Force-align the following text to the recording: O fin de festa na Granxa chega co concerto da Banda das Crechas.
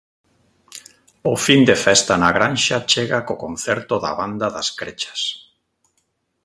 O 1.31 1.33
fin 1.45 1.61
de 1.69 1.75
festa 1.85 2.13
na 2.23 2.31
Granxa 2.37 2.77
chega 2.91 3.25
co 3.27 3.41
concerto 3.45 3.95
da 4.03 4.11
Banda 4.19 4.47
das 4.55 4.69
Crechas. 4.79 5.21